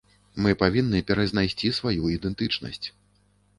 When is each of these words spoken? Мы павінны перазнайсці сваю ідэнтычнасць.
Мы 0.45 0.53
павінны 0.61 1.01
перазнайсці 1.11 1.73
сваю 1.81 2.03
ідэнтычнасць. 2.17 2.85